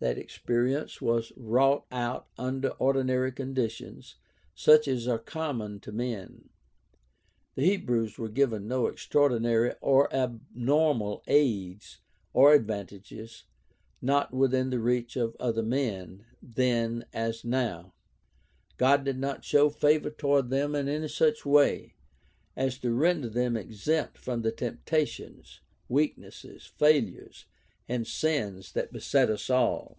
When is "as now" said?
17.12-17.92